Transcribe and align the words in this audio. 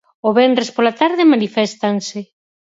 O 0.27 0.29
venres 0.37 0.69
pola 0.75 0.93
tarde 1.01 1.29
maniféstanse. 1.33 2.19